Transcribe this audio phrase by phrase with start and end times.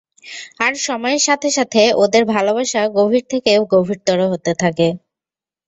[0.59, 4.87] আর সময়ের সাথে সাথে, ওদের ভালোবাসা গভীর থেকে গভীরতর হতে থাকে।